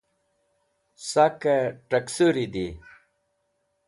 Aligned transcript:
Sake 1.09 1.57
Taksuri 1.89 2.45
Di 2.53 2.65